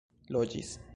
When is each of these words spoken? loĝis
loĝis 0.37 0.75